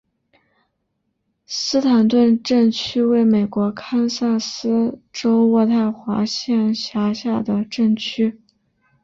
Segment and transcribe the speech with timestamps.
[1.45, 8.41] 斯坦顿镇区为美国堪萨斯州渥太华县辖下的镇区。